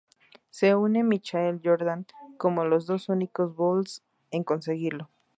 [0.57, 2.07] Se une a Michael Jordan
[2.39, 5.11] como los dos únicos "bulls" en conseguirlo.